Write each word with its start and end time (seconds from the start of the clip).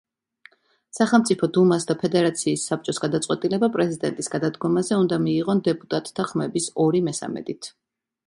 სახელმწიფო 0.99 1.47
დუმას 1.57 1.83
და 1.89 1.95
ფედერაციის 2.03 2.63
საბჭოს 2.71 3.01
გადაწყვეტილება 3.03 3.69
პრეზიდენტის 3.77 4.31
გადადგომაზე 4.35 4.97
უნდა 5.01 5.19
მიიღონ 5.27 5.61
დეპუტატთა 5.69 6.25
ხმების 6.33 6.71
ორი 6.87 7.03
მესამედით. 7.11 7.71